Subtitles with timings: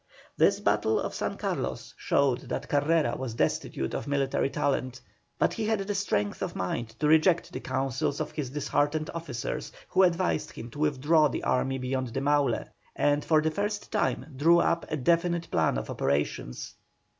[0.35, 4.99] This battle of San Carlos showed that Carrera was destitute of military talent;
[5.37, 9.71] but he had the strength of mind to reject the councils of his disheartened officers,
[9.89, 14.25] who advised him to withdraw the army beyond the Maule, and for the first time
[14.35, 16.73] drew up a definite plan of operations.